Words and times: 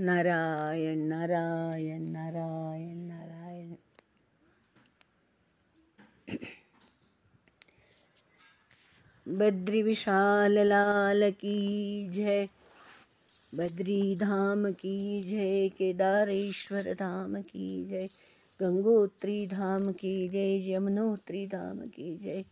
नारायण 0.00 0.98
नारायण 0.98 2.02
नारायण 2.02 2.96
नारायण। 2.96 3.74
बद्री 9.28 9.82
विशाल 9.82 10.58
लाल 10.58 11.30
की 11.30 12.08
जय, 12.10 12.46
बद्री 13.54 14.16
धाम 14.16 14.72
की 14.72 15.22
जय, 15.22 15.68
केदारेश्वर 15.68 16.92
धाम 16.94 17.42
की 17.42 17.84
जय, 17.84 18.08
गंगोत्री 18.60 19.46
धाम 19.46 19.92
की 19.92 20.28
जय, 20.28 20.72
यमुनोत्री 20.72 21.46
धाम 21.46 21.78
की 21.78 22.16
जय। 22.16 22.44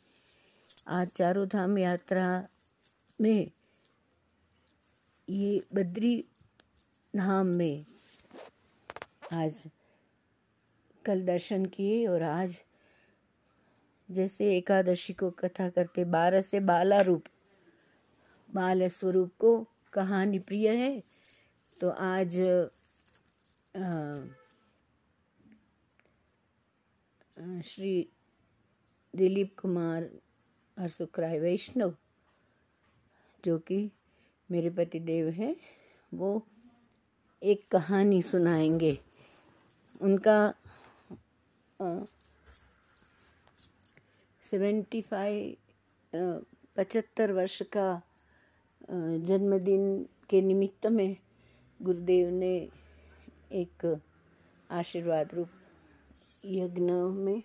आज 0.86 1.08
चारों 1.08 1.46
धाम 1.48 1.78
यात्रा 1.78 2.46
में 3.20 3.50
ये 5.28 5.60
बद्री 5.74 6.24
धाम 7.16 7.46
में 7.46 7.84
आज 9.32 9.66
कल 11.04 11.24
दर्शन 11.24 11.64
किए 11.66 12.06
और 12.06 12.22
आज 12.22 12.58
जैसे 14.08 14.56
एकादशी 14.56 15.12
को 15.12 15.30
कथा 15.30 15.68
करते 15.68 16.04
बारह 16.04 16.40
से 16.40 16.60
बाला 16.60 17.00
रूप 17.00 17.24
बाल 18.54 18.86
स्वरूप 18.88 19.32
को 19.38 19.52
कहानी 19.92 20.38
प्रिय 20.38 20.68
है 20.76 21.02
तो 21.80 21.90
आज 21.90 22.40
आ, 23.74 24.16
श्री 27.64 28.08
दिलीप 29.14 29.54
कुमार 29.58 30.08
हरसुखराय 30.76 31.38
वैष्णव 31.38 31.94
जो 33.44 33.58
कि 33.58 33.90
मेरे 34.50 34.70
पति 34.70 35.00
देव 35.00 35.28
हैं 35.28 35.54
वो 36.14 36.46
एक 37.44 37.66
कहानी 37.70 38.20
सुनाएँगे। 38.22 38.98
उनका 40.00 40.54
सेवेंटी 44.42 45.00
फाइव 45.02 46.44
पचहत्तर 46.76 47.32
वर्ष 47.32 47.60
का 47.76 48.02
जन्मदिन 48.90 49.84
के 50.30 50.40
निमित्त 50.40 50.86
में 50.86 51.16
गुरुदेव 51.80 52.30
ने 52.30 52.54
एक 53.52 54.00
आशीर्वाद 54.70 55.34
रूप 55.34 55.50
यज्ञ 56.44 56.92
में 57.12 57.42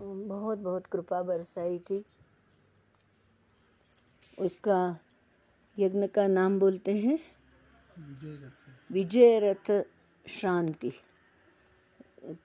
बहुत 0.00 0.58
बहुत 0.58 0.86
कृपा 0.86 1.22
बरसाई 1.22 1.78
थी। 1.78 2.04
उसका 4.38 4.80
यज्ञ 5.78 6.06
का 6.06 6.26
नाम 6.28 6.58
बोलते 6.58 6.98
हैं 6.98 7.18
विजय 8.92 9.40
रथ 9.42 9.84
शांति। 10.28 10.92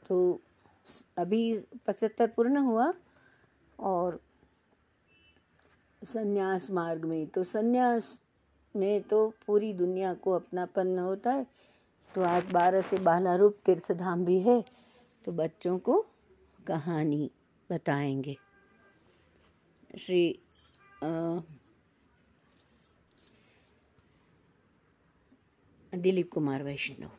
तो 0.10 0.42
अभी 1.18 1.66
पचहत्तर 1.88 2.28
पूर्ण 2.28 2.58
हुआ 2.58 2.94
और 3.80 4.22
संन्यास 6.04 6.72
मार्ग 6.72 7.06
में। 7.06 7.28
तो 7.28 7.44
संन्यास 7.44 8.22
में 8.76 9.02
तो 9.02 9.34
पूरी 9.48 9.74
दुनिया 9.74 10.14
को 10.14 10.32
अपनापन 10.32 11.00
होता 11.00 11.32
है। 11.32 11.48
तो 12.16 12.22
आज 12.22 12.52
बारह 12.52 12.82
से 12.82 12.98
बाला 12.98 13.36
रूप 13.36 13.58
तीर्थ 13.66 13.92
धाम 13.92 14.26
भी 14.26 14.40
है। 14.40 14.66
तो 15.26 15.32
बच्चों 15.32 15.80
को 15.80 16.06
कहानी 16.68 17.32
बताएँगे। 17.72 18.38
श्री 19.98 20.40
आ, 21.04 21.40
દિલીપ 25.95 26.31
કુમાર 26.31 26.63
વૈષ્ણવ 26.65 27.11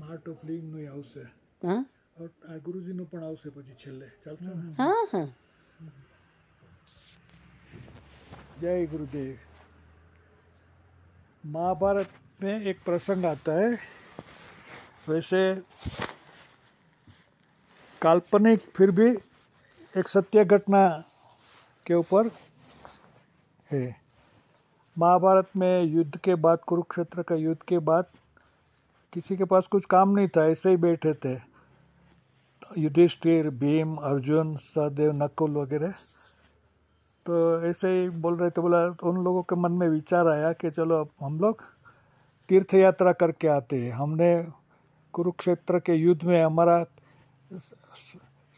માર 0.00 0.18
ટોપલીનું 0.18 0.88
આવશે 0.88 1.24
હા 1.62 1.80
આ 2.16 2.58
ગુરુજીનું 2.60 3.06
પણ 3.06 3.24
આવશે 3.24 3.50
પછી 3.50 3.76
છેલ્લે 3.76 4.08
ચાલશે 4.24 4.50
हाँ 4.78 5.04
हाँ 5.12 5.26
जय 8.60 8.86
गुरुदेव 8.86 9.36
महाभारत 11.48 12.10
में 12.40 12.64
एक 12.64 12.82
प्रसंग 12.84 13.24
आता 13.26 13.52
है 13.54 13.70
वैसे 15.08 15.40
काल्पनिक 18.02 18.66
फिर 18.76 18.90
भी 18.92 19.08
एक 19.94 20.08
सत्य 20.08 20.44
घटना 20.46 20.82
के 21.86 21.94
ऊपर 21.94 22.30
है 23.70 23.82
महाभारत 24.97 25.47
में 25.57 25.83
युद्ध 25.83 26.17
के 26.17 26.35
बाद, 26.35 26.59
कुरुक्षेत्र 26.67 27.23
का 27.23 27.35
युद्ध 27.35 27.61
के 27.67 27.79
बाद 27.79 28.05
किसी 29.13 29.35
के 29.37 29.43
पास 29.43 29.67
कुछ 29.67 29.85
काम 29.85 30.09
नहीं 30.09 30.27
था, 30.27 30.45
ऐसे 30.45 30.69
ही 30.69 30.77
बैठे 30.77 31.13
थे। 31.13 31.35
युधिष्ठिर, 32.77 33.49
भीम, 33.49 33.95
अर्जुन, 33.95 34.55
सहदेव, 34.55 35.11
नकुल 35.23 35.51
वगैरह। 35.51 35.93
तो 37.25 37.61
ऐसे 37.65 37.89
ही 37.91 38.09
बोल 38.21 38.35
रहे 38.37 38.49
थे, 38.49 38.61
बोला 38.61 38.87
तो 38.89 39.09
उन 39.09 39.23
लोगों 39.23 39.43
के 39.43 39.55
मन 39.55 39.71
में 39.71 39.87
विचार 39.89 40.27
आया 40.27 40.51
कि 40.53 40.71
चलो, 40.71 40.99
अब 41.01 41.09
हम 41.21 41.39
लोग 41.39 41.61
तीर्थ 42.49 42.73
यात्रा 42.73 43.11
करके 43.11 43.47
आते 43.47 43.79
हैं। 43.81 43.91
हमने 43.91 44.47
कुरुक्षेत्र 45.13 45.79
के 45.79 45.93
युद्ध 45.93 46.23
में 46.23 46.41
हमारा 46.43 46.83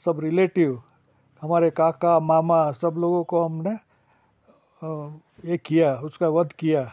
सब 0.05 0.19
रिलेटिव, 0.19 0.81
हमारे 1.41 1.69
काका, 1.69 2.19
मामा, 2.19 2.71
सब 2.71 2.95
लोगों 2.97 3.23
को 3.23 3.43
हमने 3.45 3.75
ये 5.43 5.57
किया, 5.57 5.93
उसका 5.95 6.27
वध 6.29 6.53
किया। 6.53 6.83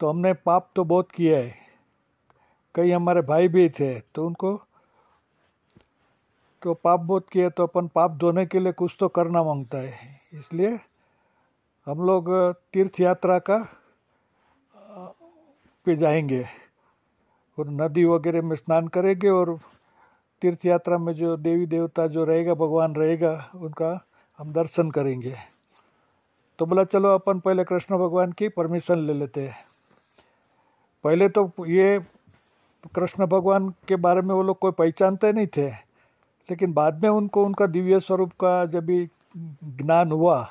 तो 0.00 0.08
हमने 0.08 0.32
पाप 0.34 0.70
तो 0.76 0.84
बहुत 0.84 1.10
किया 1.10 1.38
है। 1.38 1.54
कई 2.74 2.90
हमारे 2.90 3.20
भाई 3.22 3.48
भी 3.48 3.68
थे 3.70 3.98
तो 4.14 4.26
उनको 4.26 4.56
तो 6.62 6.74
पाप 6.74 7.00
बहुत 7.00 7.28
किया 7.32 7.48
तो 7.48 7.62
अपन 7.62 7.88
पाप 7.88 8.16
धोने 8.16 8.44
के 8.46 8.60
लिए 8.60 8.72
कुछ 8.72 8.96
तो 9.00 9.08
करना 9.08 9.42
माँगता 9.44 9.78
है। 9.78 10.20
इसलिए 10.32 10.78
हम 11.86 12.06
लोग 12.06 12.30
तीर्थ 12.72 13.00
यात्रा 13.00 13.38
का, 13.38 13.58
पे 15.86 15.96
जाएँगे। 15.96 16.44
और 17.58 17.68
नदी 17.70 18.04
वगैरह 18.04 18.42
में 18.42 18.56
स्नान 18.56 18.88
करेंगे 18.88 19.28
और 19.28 19.58
तीर्थ 20.42 20.64
यात्रा 20.66 20.98
में 20.98 21.12
जो 21.14 21.36
देवी 21.36 21.66
देवता 21.66 22.06
जो 22.06 22.24
रहेगा, 22.24 22.54
भगवान 22.54 22.94
रहेगा, 22.94 23.50
उनका 23.54 24.06
हम 24.38 24.52
दर्शन 24.52 24.90
करेंगे। 24.90 25.34
तो 26.58 26.66
बोला 26.66 26.84
चलो 26.84 27.14
अपन 27.14 27.40
पहले 27.40 27.64
कृष्ण 27.64 27.96
भगवान 27.98 28.32
की 28.32 28.48
परमिशन 28.48 28.98
ले 28.98 29.14
लेते 29.14 29.46
हैं. 29.48 29.56
पहले 31.04 31.28
तो 31.28 31.50
ये 31.66 31.98
कृष्ण 32.94 33.26
भगवान 33.26 33.68
के 33.88 33.96
बारे 33.96 34.22
में 34.22 34.34
वो 34.34 34.42
लोग 34.42 34.58
कोई 34.58 34.72
पहचानते 34.72 35.32
नहीं 35.32 35.46
थे 35.46 35.68
लेकिन 36.48 36.72
बाद 36.72 37.02
में 37.02 37.08
उनको 37.08 37.44
उनका 37.44 37.66
दिव्य 37.66 38.00
स्वरूप 38.00 38.32
का 38.40 38.64
जब 38.66 38.84
भी 38.86 39.04
ज्ञान 39.36 40.12
हुआ 40.12 40.42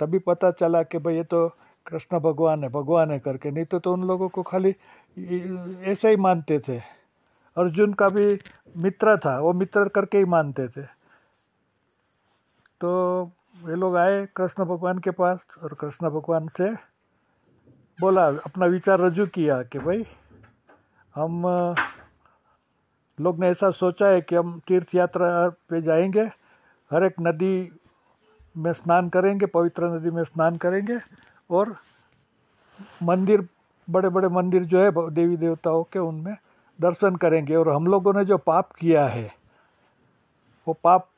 तभी 0.00 0.18
पता 0.18 0.50
चला 0.50 0.82
कि 0.82 0.98
भाई 0.98 1.14
ये 1.14 1.24
तो 1.24 1.48
कृष्ण 1.86 2.18
भगवान 2.20 2.62
है 2.64 2.68
भगवान 2.70 3.10
है 3.10 3.18
करके। 3.18 3.50
नहीं 3.50 3.64
तो, 3.64 3.78
तो 3.78 3.92
उन 3.92 4.04
लोगों 4.04 4.28
को 4.28 4.42
खाली 4.42 4.74
ऐसे 5.90 6.10
ही 6.10 6.16
मानते 6.16 6.58
थे। 6.58 6.78
अर्जुन 7.56 7.92
का 7.92 8.08
भी 8.08 8.38
मित्र 8.76 9.16
था 9.18 9.38
वो 9.40 9.52
मित्र 9.52 9.88
करके 9.88 10.18
ही 10.18 10.24
मानते 10.24 10.68
थे। 10.68 10.82
तो 12.80 13.30
वे 13.64 13.74
लोग 13.76 13.96
आए 13.96 14.24
कृष्ण 14.36 14.64
भगवान 14.64 14.98
के 14.98 15.10
पास 15.10 15.44
और 15.62 15.74
कृष्ण 15.80 16.08
भगवान 16.10 16.48
से 16.56 16.70
बोला, 17.98 18.26
अपना 18.26 18.66
विचार 18.66 19.00
रजू 19.00 19.26
किया 19.26 19.60
कि 19.62 19.78
भाई, 19.78 20.04
हम 21.14 21.42
लोग 23.18 23.38
ने 23.40 23.48
ऐसा 23.48 23.70
सोचा 23.70 24.06
है 24.06 24.20
कि 24.20 24.36
हम 24.36 24.60
तीर्थ 24.68 24.94
यात्रा 24.94 25.48
पे 25.70 25.80
जाएँगे, 25.82 26.24
हर 26.90 27.04
एक 27.04 27.14
नदी 27.20 27.54
में 28.54 28.72
स्नान 28.72 29.08
करेंगे, 29.08 29.46
पवित्र 29.46 29.94
नदी 29.96 30.10
में 30.10 30.22
स्नान 30.24 30.56
करेंगे 30.56 30.98
और 31.50 31.76
मंदिर 33.02 33.48
बड़े 33.88 34.08
बड़े 34.08 34.28
मंदिर 34.28 34.64
जो 34.64 34.82
है, 34.82 34.90
देवी 35.10 35.36
देवताओं 35.36 35.82
के 35.92 35.98
उनमें 35.98 36.34
दर्शन 36.78 37.16
करेंगे 37.16 37.56
और 37.56 37.68
हम 37.68 37.86
लोगों 37.86 38.12
ने 38.14 38.24
जो 38.24 38.38
पाप 38.38 38.72
किया 38.72 39.06
है, 39.06 39.30
वो 40.66 40.78
पाप 40.84 41.08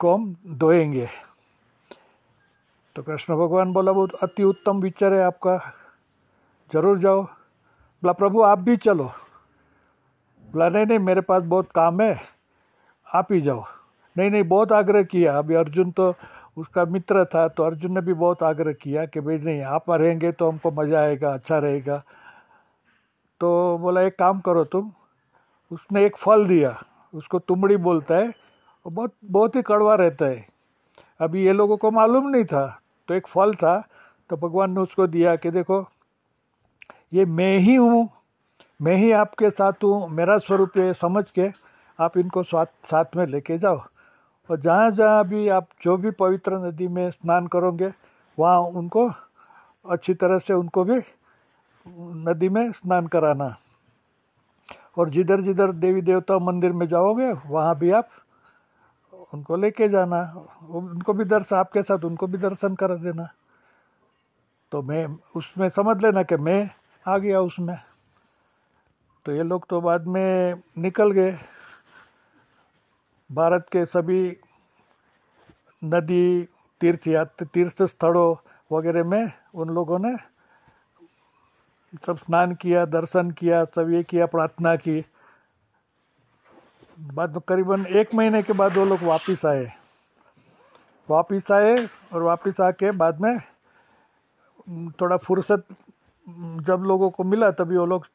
को 0.00 0.14
हम 0.14 0.34
धोएँगे। 0.46 1.08
तो 2.96 3.02
कृष्ण 3.02 3.34
भगवान 3.36 3.72
बोला, 3.72 3.92
बहुत 3.92 4.14
अति 4.14 4.42
उत्तम 4.42 4.80
विचार 4.80 5.12
है 5.12 5.22
आपका। 5.22 5.58
ज़रूर 6.72 6.98
जाओ। 6.98 7.22
बोला, 7.22 8.12
प्रभु, 8.12 8.42
आप 8.42 8.58
भी 8.58 8.76
चलो। 8.76 9.04
बोला, 10.52 10.68
नहीं 10.68 10.86
नहीं, 10.86 10.98
मेरे 10.98 11.20
पास 11.20 11.42
बहुत 11.42 11.68
काम 11.70 12.00
है। 12.00 12.20
आप 13.14 13.32
ही 13.32 13.40
जाओ। 13.40 13.64
नहीं 14.16 14.30
नहीं, 14.30 14.42
बहुत 14.42 14.72
आग्रह 14.72 15.02
किया। 15.02 15.38
अभी 15.38 15.54
अर्जुन 15.54 15.90
तो 15.90 16.14
उसका 16.56 16.84
मित्र 16.84 17.24
था 17.24 17.48
तो 17.48 17.62
अर्जुन 17.62 17.92
ने 17.92 18.00
भी 18.00 18.12
बहुत 18.14 18.42
आग्रह 18.42 18.72
किया 18.72 19.06
कि 19.06 19.20
भाई, 19.20 19.38
नहीं, 19.38 19.62
आप 19.62 19.90
रहेंगे 19.90 20.32
तो 20.32 20.50
हमको 20.50 20.70
मज़ा 20.70 21.00
आएगा 21.00 21.34
अच्छा 21.34 21.58
रहेगा। 21.58 22.02
तो 23.40 23.78
बोला, 23.78 24.00
एक 24.00 24.18
काम 24.18 24.40
करो 24.40 24.64
तुम। 24.64 24.92
उसने 25.70 26.06
एक 26.06 26.16
फल 26.16 26.46
दिया। 26.46 26.78
उसको 27.14 27.38
तुमड़ी 27.38 27.76
बोलता 27.76 28.14
है। 28.14 28.32
और 28.86 28.92
बहुत 28.92 29.12
बहुत 29.24 29.56
ही 29.56 29.62
कड़वा 29.62 29.94
रहता 29.94 30.26
है। 30.26 30.46
अभी 31.20 31.46
ये 31.46 31.52
लोगों 31.52 31.76
को 31.76 31.90
मालूम 31.90 32.28
नहीं 32.28 32.44
था। 32.44 32.80
तो 33.08 33.14
एक 33.14 33.26
फल 33.26 33.54
था 33.54 33.80
तो 34.30 34.36
भगवान 34.36 34.70
ने 34.70 34.80
उसको 34.80 35.06
दिया 35.06 35.34
कि 35.36 35.50
देखो, 35.50 35.84
ये 37.14 37.24
मैं 37.24 37.56
ही 37.58 37.74
हूँ, 37.74 38.08
मैं 38.80 38.94
ही 38.96 39.10
आपके 39.12 39.50
साथ 39.50 39.84
हूँ, 39.84 40.08
मेरा 40.08 40.38
स्वरूप 40.38 40.76
ये 40.76 40.92
समझ 40.94 41.30
के 41.30 41.48
आप 41.98 42.16
इनको 42.18 42.42
साथ 42.42 42.66
साथ 42.84 43.16
में 43.16 43.26
लेके 43.26 43.58
जाओ। 43.58 43.80
और 44.48 44.60
जहाँ 44.60 44.90
जहाँ 44.90 45.26
भी 45.28 45.48
आप 45.48 45.68
जो 45.82 45.96
भी 45.96 46.10
पवित्र 46.10 46.58
नदी 46.66 46.88
में 46.88 47.10
स्नान 47.10 47.46
करोगे, 47.46 47.92
वहाँ 48.38 48.58
उनको 48.60 49.08
अच्छी 49.84 50.14
तरह 50.14 50.38
से 50.38 50.54
उनको 50.54 50.84
भी 50.84 51.00
नदी 52.26 52.48
में 52.48 52.70
स्नान 52.72 53.06
कराना। 53.06 53.54
और 54.98 55.10
जिधर 55.10 55.40
जिधर 55.40 55.72
देवी 55.72 56.00
देवता 56.02 56.38
मंदिर 56.38 56.72
में 56.72 56.86
जाओगे, 56.88 57.32
वहाँ 57.32 57.78
भी 57.78 57.90
आप 57.90 58.08
उनको 59.34 59.56
लेके 59.56 59.88
जाना, 59.88 60.46
उनको 60.70 61.12
भी 61.12 61.24
दर्शन 61.24 61.56
आपके 61.56 61.82
साथ 61.82 62.04
उनको 62.04 62.26
भी 62.26 62.38
दर्शन 62.38 62.74
कर 62.74 62.96
देना। 62.96 63.28
तो 64.72 64.82
मैं, 64.82 65.18
उसमें 65.36 65.68
समझ 65.68 66.02
लेना 66.02 66.22
कि 66.22 66.36
मैं 66.36 66.70
आ 67.08 67.18
गया 67.18 67.40
उसमें। 67.40 67.78
तो 69.24 69.32
ये 69.32 69.42
लोग 69.42 69.66
तो 69.68 69.80
बाद 69.80 70.06
में 70.06 70.54
निकल 70.78 71.10
गए। 71.10 71.38
भारत 73.32 73.66
के 73.72 73.86
सभी 73.86 74.36
नदी 75.84 76.48
तीर्थ 76.80 77.06
यात्रा 77.06 77.48
तीर्थ 77.54 77.82
स्थलों 77.82 78.36
वगैरह 78.76 79.04
में 79.04 79.32
उन 79.54 79.68
लोगों 79.68 79.98
ने 79.98 80.16
सब 82.06 82.16
स्नान 82.16 82.54
किया, 82.54 82.84
दर्शन 82.84 83.30
किया, 83.30 83.64
सब 83.64 83.90
ये 83.90 84.02
किया, 84.02 84.26
प्रार्थना 84.26 84.76
की। 84.76 85.04
बाद 86.96 87.40
करीबन 87.48 87.84
एक 87.86 88.14
महीने 88.14 88.42
के 88.42 88.52
बाद 88.52 88.76
वो 88.76 88.84
लोग 88.84 89.02
वापस 89.02 89.44
आए। 89.46 89.72
वापस 91.08 91.50
आए 91.52 91.76
और 92.12 92.22
वापस 92.22 92.60
आके 92.60 92.90
बाद 92.92 93.20
में 93.20 93.38
थोड़ा 95.00 95.16
फुर्सत 95.16 95.64
जब 96.66 96.82
लोगों 96.86 97.10
को 97.10 97.24
मिला 97.24 97.50
तभी 97.50 97.76
वो 97.76 97.86
लोग, 97.86 98.06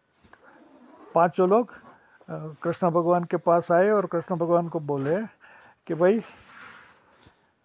पाँचों 1.16 1.50
लोग 1.50 1.72
कृष्ण 2.64 2.90
भगवान 2.90 3.24
के 3.24 3.38
पास 3.38 3.72
आए 3.72 3.90
और 3.90 4.06
कृष्ण 4.06 4.36
भगवान 4.36 4.68
को 4.70 4.80
बोले 4.80 5.18
कि 5.88 5.94
भाई 5.94 6.20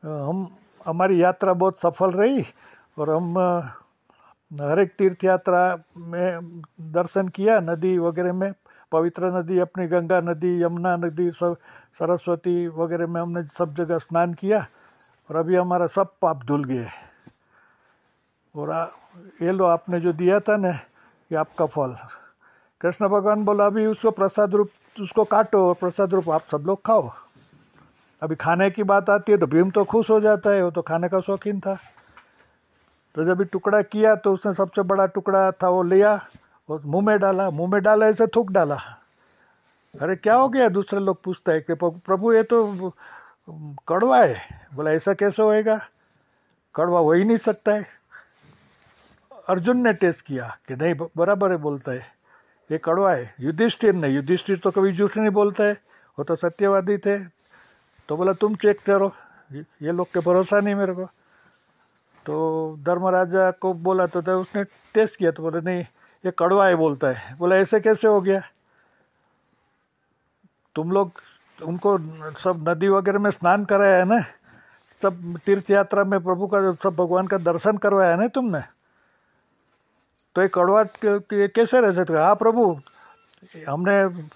हम, 0.03 0.49
हमारी 0.87 1.23
यात्रा 1.23 1.53
बहुत 1.53 1.81
सफल 1.81 2.11
रही 2.13 2.45
और 2.99 3.11
हम 3.11 3.39
हर 4.51 4.79
एक 4.81 4.95
तीर्थ 4.99 5.25
यात्रा 5.25 5.79
में 5.97 6.63
दर्शन 6.93 7.29
किया, 7.29 7.61
नदी 7.61 7.97
वगैरह 7.99 8.33
में 8.33 8.53
पवित्र 8.93 9.31
नदी 9.35 9.59
अपनी 9.59 9.87
गंगा 9.89 10.21
नदी 10.21 10.63
यमुना 10.63 10.97
नदी 10.97 11.31
सब 11.33 11.57
सरस्वती 11.99 12.57
वगैरह 12.69 13.07
में 13.07 13.21
हमने 13.21 13.43
सब 13.59 13.75
जगह 13.75 13.99
स्नान 13.99 14.35
किया 14.35 14.67
और 15.31 15.37
अभी 15.37 15.57
हमारा 15.57 15.87
सब 15.87 16.13
पाप 16.23 16.45
धुल 16.47 16.65
गए 16.65 16.87
और 18.55 18.71
आ, 18.71 18.87
ये 19.43 19.53
लो 19.53 19.65
आपने 19.67 20.01
जो 20.01 20.13
दिया 20.13 20.39
था 20.41 20.57
ना 20.57 20.71
ये 21.31 21.37
आपका 21.37 21.67
फल। 21.67 21.97
कृष्ण 22.81 23.09
भगवान 23.09 23.45
बोला 23.45 23.67
अभी 23.67 23.87
उसको 23.87 24.11
प्रसाद 24.11 24.55
रूप 24.55 24.71
उसको 25.01 25.25
काटो 25.25 25.59
और 25.69 25.75
प्रसाद 25.75 26.15
रूप 26.15 26.31
आप 26.31 26.43
सब 26.53 26.65
लोग 26.67 26.81
खाओ। 26.87 27.11
अभी 28.23 28.35
खाने 28.37 28.71
की 28.71 28.83
बात 28.83 29.11
आती 29.11 29.33
है 29.33 29.39
तो 29.39 29.47
भीम 29.47 29.71
तो 29.71 29.85
खुश 29.85 30.11
हो 30.11 30.21
जाता 30.21 30.51
है 30.51 30.63
वो 30.65 30.71
तो 30.71 30.83
खाने 30.83 31.09
का 31.09 31.21
शौकीन 31.21 31.61
था। 31.61 31.77
तो 33.15 33.25
जब 33.25 33.39
भी 33.39 33.45
टुकड़ा 33.45 33.83
किया 33.83 34.15
तो 34.17 34.33
उसने 34.35 34.53
सबसे 34.55 34.83
बड़ा 34.85 35.07
टुकड़ा 35.07 35.51
था 35.53 35.69
वो 35.69 35.83
लिया। 35.83 36.17
और 36.69 36.83
मुँह 36.85 37.05
में 37.07 37.19
डाला 37.19 37.51
मुँह 37.51 37.71
में 37.73 37.83
डाला 37.83 38.07
ऐसे 38.07 38.27
थूक 38.27 38.51
डाला। 38.51 38.77
अरे 40.03 40.17
क्या 40.17 40.35
हो 40.35 40.49
गया? 40.49 40.69
दूसरे 40.69 41.01
लोग 41.01 41.23
पूछते 41.23 41.53
हैं 41.53 41.63
कि 41.63 41.75
प्रभु 41.83 42.33
ये 42.33 42.43
तो 42.43 42.93
कड़वा 43.89 44.19
है। 44.21 44.69
बोला 44.75 44.91
ऐसा 44.93 45.15
कैसे 45.15 45.43
होएगा? 45.43 45.79
कड़वा 46.75 46.99
हो 46.99 47.13
ही 47.13 47.25
नहीं 47.25 47.37
सकता 47.37 47.73
है। 47.73 47.87
अर्जुन 49.49 49.79
ने 49.79 49.93
टेस्ट 49.93 50.25
किया 50.27 50.49
कि 50.69 50.77
नहीं 50.77 50.95
बराबर 51.17 51.51
है 51.51 51.57
बोलता 51.57 51.93
है। 51.93 52.07
ये 52.71 52.79
कड़वा 52.79 53.13
है। 53.15 53.35
युधिष्ठिर 53.41 53.95
ने 53.95 54.09
युधिष्ठिर 54.09 54.59
तो 54.59 54.71
कभी 54.71 54.93
झूठ 54.93 55.17
नहीं 55.17 55.31
बोलता 55.31 55.65
है। 55.65 55.73
वो 56.19 56.25
तो 56.25 56.37
सत्यवादी 56.37 56.99
थे। 56.99 57.19
तो 58.09 58.17
बोला 58.17 58.33
तुम 58.33 58.55
चेक 58.55 58.81
करो। 58.81 59.13
ये 59.53 59.93
लोग 59.93 60.07
के 60.07 60.21
भरोसा 60.21 60.61
नहीं 60.61 60.75
मेरे 60.75 60.93
को। 60.93 61.05
तो 62.27 62.77
धर्मराजा 62.83 63.51
को 63.51 63.73
बोला 63.75 64.07
तो, 64.07 64.23
तो 64.23 64.41
उसने 64.41 64.65
टेस्ट 64.65 65.19
किया 65.19 65.31
तो 65.31 65.43
बोले 65.43 65.61
नहीं 65.61 65.85
ये 66.25 66.33
कड़वा 66.39 66.67
है 66.67 66.75
बोलता 66.77 67.09
है। 67.09 67.35
बोला, 67.37 67.57
ऐसे 67.57 67.81
कैसे 67.81 68.09
हो 68.09 68.21
गया? 68.21 68.41
तुम 70.75 70.91
लोग 70.93 71.21
उनको 71.59 71.99
सब 72.35 72.69
नदी 72.69 72.89
वगैरह 72.89 73.19
में 73.19 73.31
स्नान 73.31 73.65
कराया 73.65 73.97
है 73.99 74.05
ना? 74.05 74.21
सब 75.03 75.39
तीर्थ 75.47 75.71
यात्रा 75.71 76.05
में 76.05 76.23
प्रभु 76.25 76.47
का, 76.47 76.73
सब 76.73 76.97
भगवान 76.97 77.27
का 77.27 77.39
दर्शन 77.39 77.77
करवाया 77.77 78.11
है 78.11 78.17
ना 78.17 78.27
तुमने? 78.29 78.61
तो 80.37 80.43
ये 80.43 80.49
कड़वा 80.55 80.83
कैसे 81.05 81.81
रहते 81.81 82.05
थे? 82.05 82.19
हाँ 82.19 82.35
प्रभु, 82.37 82.65
हमने 83.69 84.27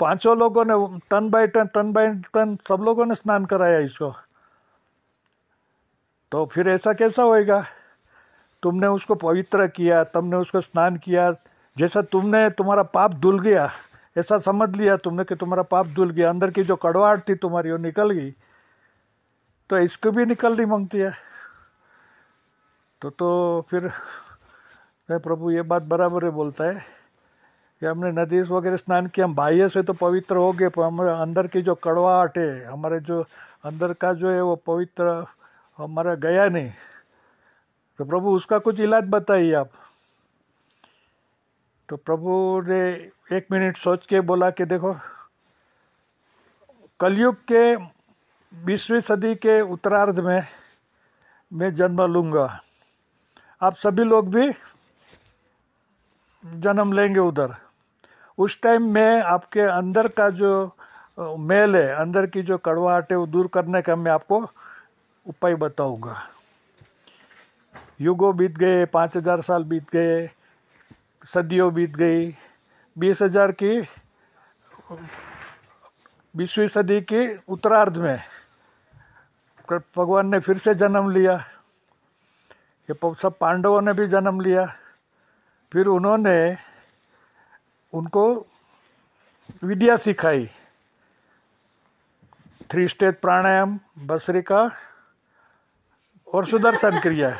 पाँचों 0.00 0.36
लोगों 0.38 0.64
ने, 0.64 0.98
turn 1.10 1.28
by 1.30 1.46
turn 1.46 1.66
turn 1.74 1.92
by 1.92 2.14
turn 2.34 2.56
सब 2.68 2.82
लोगों 2.82 3.06
ने 3.06 3.14
स्नान 3.14 3.44
कराया 3.46 3.78
इसको। 3.80 4.12
तो 6.32 6.44
फिर 6.52 6.68
ऐसा 6.68 6.92
कैसा 6.92 7.22
होएगा? 7.22 7.64
तुमने 8.64 8.86
उसको 8.86 9.14
पवित्र 9.14 9.66
किया, 9.68 10.02
तुमने 10.04 10.36
उसको 10.36 10.60
स्नान 10.60 10.96
किया, 10.96 11.30
जैसा 11.76 12.02
तुमने 12.02 12.48
तुम्हारा 12.50 12.82
पाप 12.82 13.14
धुल 13.14 13.40
गया, 13.40 13.68
ऐसा 14.16 14.38
समझ 14.38 14.68
लिया 14.76 14.96
तुमने 14.96 15.24
कि 15.24 15.34
तुम्हारा 15.34 15.62
पाप 15.62 15.86
धुल 15.86 16.10
गया, 16.10 16.30
अंदर 16.30 16.50
की 16.50 16.62
जो 16.62 16.76
कड़वाहट 16.76 17.28
थी 17.28 17.34
तुम्हारी 17.34 17.70
वो 17.70 17.76
निकल 17.78 18.10
गई। 18.10 18.30
तो 19.70 19.78
इसको 19.78 20.10
भी 20.10 20.26
निकलनी 20.26 20.64
मांगती 20.64 20.98
है। 20.98 21.12
तो 23.02 23.10
तो 23.10 23.28
फिर 23.70 23.90
मैं 25.08 25.18
प्रभु 25.20 25.50
ये 25.50 25.62
बात 25.62 25.82
बराबर 25.82 26.24
है 26.24 26.30
बोलता 26.30 26.64
है 26.64 26.74
कि 27.82 27.86
हमने 27.86 28.12
नदी 28.12 28.40
वगैरह 28.40 28.76
स्नान 28.76 29.06
किया, 29.06 29.26
हम 29.26 29.34
बाह्य 29.34 29.68
से 29.68 29.82
तो 29.82 29.92
पवित्र 29.92 30.36
हो 30.36 30.52
गए, 30.52 30.68
पर 30.68 30.82
हमारे 30.82 31.10
अंदर 31.20 31.46
की 31.46 31.62
जो 31.62 31.74
कड़वाहट 31.74 32.38
है, 32.38 32.64
हमारे 32.64 33.00
जो 33.00 33.20
अंदर 33.64 33.92
का 33.92 34.12
जो 34.12 34.30
है 34.30 34.42
वो 34.42 34.56
पवित्र 34.56 35.24
हमारा 35.78 36.14
गया 36.14 36.48
नहीं। 36.48 36.70
तो 37.98 38.04
प्रभु, 38.04 38.30
उसका 38.30 38.58
कुछ 38.58 38.80
इलाज 38.80 39.04
बताइए 39.08 39.52
आप। 39.54 39.70
तो 41.88 41.96
प्रभु 41.96 42.62
ने 42.66 42.80
एक 43.36 43.46
मिनट 43.52 43.76
सोच 43.76 44.06
के 44.06 44.20
बोला 44.20 44.50
कि 44.50 44.64
देखो, 44.64 44.94
कलयुग 47.00 47.34
के 47.52 47.76
बीसवीं 48.52 49.00
सदी 49.00 49.34
के 49.34 49.60
उत्तरार्ध 49.60 50.20
में 50.20 50.42
मैं 51.52 51.72
जन्म 51.74 52.02
लूँगा। 52.02 52.46
आप 53.62 53.74
सभी 53.76 54.04
लोग 54.04 54.34
भी 54.34 54.50
जन्म 56.44 56.92
लेंगे 56.92 57.20
उधर। 57.20 57.54
उस 58.38 58.60
टाइम 58.62 58.90
में 58.94 59.20
आपके 59.22 59.60
अंदर 59.60 60.08
का 60.08 60.28
जो 60.30 60.76
मेल 61.18 61.76
है, 61.76 61.88
अंदर 61.94 62.26
की 62.26 62.42
जो 62.42 62.58
कड़वाहट 62.58 63.12
है, 63.12 63.18
वो 63.18 63.26
दूर 63.26 63.46
करने 63.46 63.82
का 63.82 63.96
मैं 63.96 64.12
आपको 64.12 64.40
उपाय 65.26 65.54
बताऊँगा। 65.54 66.22
युगों 68.00 68.36
बीत 68.36 68.58
गए, 68.58 68.84
पाँच 68.86 69.16
हज़ार 69.16 69.40
साल 69.40 69.64
बीत 69.64 69.90
गए, 69.90 70.26
सदियों 71.34 71.72
बीत 71.74 71.96
गई। 71.96 72.34
बीस 72.96 73.22
हज़ार 73.22 73.52
की, 73.52 73.80
बीसवीं 76.34 76.66
सदी 76.68 77.00
की 77.02 77.26
उत्तरार्ध 77.48 77.96
में 77.98 78.18
भगवान 79.70 80.26
ने 80.28 80.38
फिर 80.40 80.58
से 80.58 80.74
जन्म 80.74 81.10
लिया। 81.10 81.36
ये 82.88 83.14
सब 83.14 83.36
पांडवों 83.40 83.80
ने 83.82 83.92
भी 83.92 84.06
जन्म 84.08 84.40
लिया। 84.40 84.64
फिर 85.72 85.86
उन्होंने 85.86 86.56
उनको 87.92 88.24
विद्या 89.64 89.96
सिखाई। 89.96 90.46
थ्री 92.70 92.86
स्टेज 92.88 93.14
प्राणायाम, 93.14 93.78
बसरिका 93.98 94.62
और 96.28 96.46
सुदर्शन 96.46 97.00
क्रिया। 97.00 97.30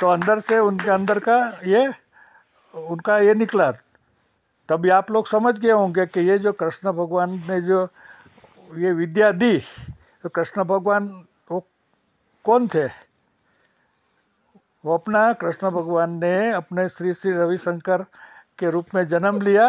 तो 0.00 0.06
अंदर 0.06 0.40
से 0.40 0.58
उनके 0.60 0.90
अंदर 0.90 1.18
का 1.18 1.38
ये, 1.66 1.88
उनका 2.74 3.18
ये 3.18 3.34
निकला। 3.34 3.70
तभी 4.68 4.88
आप 4.90 5.10
लोग 5.10 5.28
समझ 5.28 5.58
गए 5.58 5.70
होंगे 5.70 6.04
कि 6.06 6.20
ये 6.20 6.38
जो 6.38 6.52
कृष्ण 6.54 6.92
भगवान 6.92 7.42
ने 7.48 7.60
जो 7.62 7.86
ये 8.78 8.92
विद्या 8.92 9.30
दी 9.32 9.58
तो 10.24 10.28
कृष्ण 10.28 10.64
भगवान 10.64 11.06
वो 11.50 11.64
कौन 12.44 12.68
थे? 12.68 12.86
वो 14.84 14.94
अपना 14.94 15.32
कृष्ण 15.32 15.70
भगवान 15.70 16.18
ने 16.18 16.50
अपने 16.52 16.88
श्री 16.88 17.12
श्री 17.14 17.32
रविशंकर 17.32 18.02
के 18.58 18.70
रूप 18.70 18.94
में 18.94 19.04
जन्म 19.06 19.40
लिया 19.40 19.66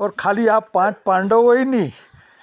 और 0.00 0.14
खाली 0.18 0.46
आप 0.48 0.70
पाँच 0.74 0.94
पांडवों 1.06 1.56
ही 1.58 1.64
नहीं, 1.64 1.90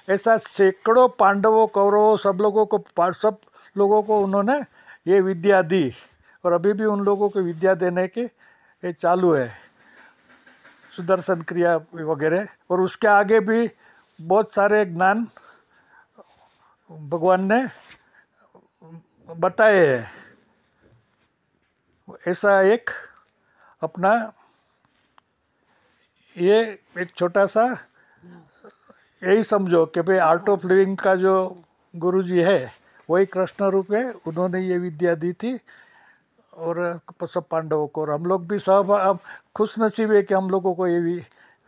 ऐसा 0.08 0.36
सैकड़ों 0.38 1.08
पांडवों, 1.18 1.66
कौरवों, 1.68 2.16
सब 2.16 2.38
लोगों 2.40 2.66
को, 2.66 2.84
सब 3.12 3.38
लोगों 3.76 4.02
को 4.02 4.20
उन्होंने 4.20 4.60
ये 5.06 5.20
विद्या 5.20 5.62
दी। 5.62 5.92
और 6.44 6.52
अभी 6.52 6.72
भी 6.72 6.84
उन 6.84 7.00
लोगों 7.04 7.28
को 7.28 7.40
विद्या 7.40 7.74
देने 7.74 8.06
के, 8.08 8.22
ये 8.22 8.92
चालू 8.92 9.32
है। 9.32 9.48
सुदर्शन 10.96 11.42
क्रिया 11.42 11.76
वगैरह, 11.94 12.46
और 12.70 12.80
उसके 12.80 13.08
आगे 13.08 13.40
भी 13.40 13.70
बहुत 14.18 14.52
सारे 14.52 14.84
ज्ञान 14.84 15.26
भगवान 16.90 17.52
ने 17.52 17.66
बताए 19.28 19.86
हैं। 19.86 20.10
ऐसा 22.28 22.60
एक 22.62 22.90
अपना, 23.82 24.32
ये 26.36 26.60
एक 26.98 27.10
छोटा 27.16 27.46
सा, 27.46 27.66
यही 29.22 29.42
समझो 29.44 29.84
कि 29.86 30.00
भाई 30.00 30.16
आर्ट 30.16 30.48
ऑफ़ 30.48 30.66
लिविंग 30.66 30.96
का 30.96 31.14
जो 31.14 31.62
गुरु 31.94 32.22
जी 32.22 32.40
है 32.42 32.72
वही 33.08 33.26
कृष्ण 33.26 33.64
रूप 33.64 33.92
है, 33.92 34.10
उन्होंने 34.26 34.60
ये 34.60 34.78
विद्या 34.78 35.14
दी 35.14 35.32
थी। 35.32 35.58
और 36.52 37.00
सब 37.32 37.46
पांडवों 37.50 37.86
को 37.88 38.00
और 38.02 38.10
हम 38.10 38.26
लोग 38.26 38.46
भी 38.48 38.58
सब 38.58 38.90
अब 39.00 39.18
खुश 39.56 39.78
नसीब 39.78 40.12
है 40.12 40.22
कि 40.22 40.34
हम 40.34 40.50
लोगों 40.50 40.74
को 40.74 40.86
ये 40.86 41.00
भी 41.00 41.20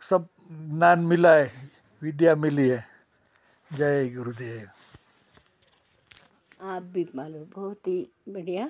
सब 0.09 0.27
ज्ञान 0.51 0.99
मिला 1.05 1.33
है 1.35 1.69
विद्या 2.01 2.35
मिली 2.35 2.67
है। 2.69 2.85
जय 3.71 4.09
गुरुदेव। 4.15 4.69
आप 6.61 6.83
भी 6.93 7.05
मालूम 7.15 7.45
बहुत 7.55 7.87
ही 7.87 7.99
बढ़िया 8.29 8.69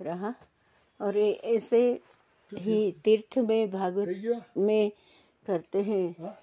रहा। 0.00 0.34
और 1.00 1.16
ऐसे 1.18 1.80
ही 2.52 2.80
तीर्थ 3.04 3.38
में 3.38 3.70
भागवत 3.70 4.44
में 4.56 4.90
करते 5.46 5.82
हैं 5.82 6.34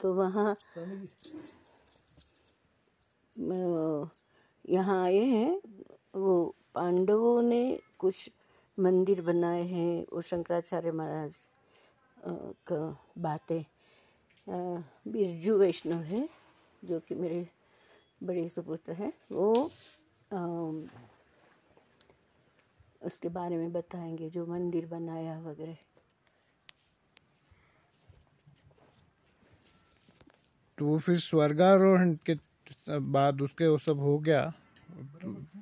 तो 0.00 0.12
वहाँ 0.14 0.54
यहाँ 4.64 5.02
आए 5.04 5.24
हैं 5.24 5.60
वो 6.14 6.54
पांडवों 6.74 7.42
ने 7.42 7.62
कुछ 7.98 8.30
मंदिर 8.78 9.20
बनाए 9.22 9.62
हैं 9.62 10.04
वो 10.12 10.20
शंकराचार्य 10.20 10.92
महाराज 10.92 11.36
का 12.68 12.80
बातें। 13.18 13.62
बिरजू 15.08 15.56
वैष्णव 15.58 16.02
है 16.04 16.28
जो 16.82 17.00
कि 17.00 17.14
मेरे 17.14 17.46
बड़े 18.22 18.48
सुपुत्र 18.48 18.92
हैं। 18.92 19.12
वो 19.32 19.70
अम, 20.30 20.86
उसके 23.02 23.28
बारे 23.28 23.56
में 23.56 23.72
बताएँगे 23.72 24.28
जो 24.30 24.46
मंदिर 24.46 24.86
बनाया 24.86 25.38
वगैरह। 25.40 25.76
तो 30.78 30.86
वो 30.86 30.98
फिर 30.98 31.18
स्वर्गारोहण 31.18 32.14
के 32.28 32.34
बाद 32.90 33.40
उसके 33.42 33.66
वो 33.66 33.78
सब 33.78 33.98
हो 33.98 34.18
गया। 34.18 34.52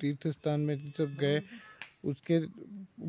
तीर्थ 0.01 0.27
स्थान 0.27 0.59
में 0.61 0.91
सब 0.91 1.15
गए 1.15 1.39
उसके 2.03 2.39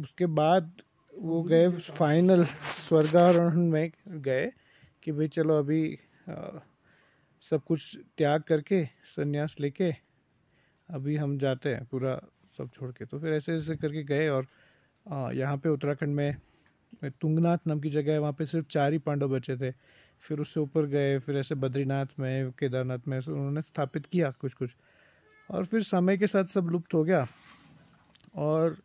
उसके 0.01 0.27
बाद 0.27 0.73
वो 1.15 1.43
गए 1.43 1.69
फाइनल 1.71 2.45
स्वर्गारोहण 2.79 3.71
में 3.71 3.91
गए 4.09 4.51
कि 5.03 5.13
भाई 5.13 5.29
चलो 5.29 5.59
अभी 5.59 5.83
अ, 6.29 6.61
सब 7.43 7.63
कुछ 7.65 7.97
त्याग 8.19 8.43
करके 8.43 8.85
संन्यास 9.07 9.57
लेके 9.61 9.91
अभी 10.89 11.17
हम 11.17 11.39
जाते 11.39 11.75
हैं 11.75 11.85
पूरा 11.85 12.21
सब 12.59 12.71
छोड़ 12.75 12.91
के। 12.93 13.05
तो 13.05 13.19
फिर 13.19 13.33
ऐसे 13.33 13.57
ऐसे 13.59 13.77
करके 13.77 14.03
गए 14.03 14.29
और 14.29 14.47
यहाँ 15.35 15.57
पे 15.57 15.69
उत्तराखंड 15.69 16.15
में 16.15 16.37
तुंगनाथ 17.21 17.59
नाम 17.67 17.81
की 17.81 17.91
जगह 17.91 18.13
है 18.13 18.19
वहाँ 18.19 18.33
पे 18.33 18.47
सिर्फ़ 18.47 18.67
चार 18.67 18.93
ही 18.93 18.99
पांडव 18.99 19.29
बचे 19.29 19.57
थे। 19.57 19.71
फिर 20.23 20.41
उससे 20.41 20.61
ऊपर 20.61 20.87
गए 20.87 21.19
फिर 21.19 21.37
ऐसे 21.39 21.55
बद्रीनाथ 21.55 22.19
में 22.21 22.51
केदारनाथ 22.59 23.09
में 23.09 23.19
उन्होंने 23.19 23.63
स्थापित 23.63 24.07
किया 24.07 24.31
कुछ 24.31 24.55
कुछ 24.55 24.71
और 25.51 25.65
फिर 25.65 25.83
समय 25.83 26.17
के 26.19 26.27
साथ 26.27 26.45
सब 26.45 26.69
लुप्त 26.73 26.95
हो 26.95 27.05
गया। 27.05 27.27
और 28.39 28.77